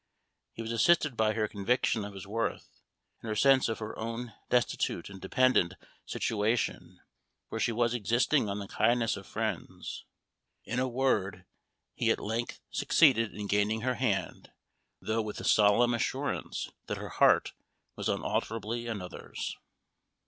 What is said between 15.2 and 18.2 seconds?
with the solemn assurance, that her heart was